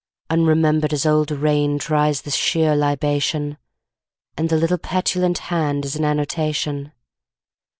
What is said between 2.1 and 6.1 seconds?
the sheer libation, And the little petulant hand Is an